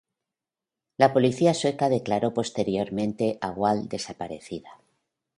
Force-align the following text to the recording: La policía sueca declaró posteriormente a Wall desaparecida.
La 0.97 1.13
policía 1.13 1.53
sueca 1.53 1.87
declaró 1.87 2.33
posteriormente 2.33 3.37
a 3.39 3.51
Wall 3.51 3.87
desaparecida. 3.87 4.79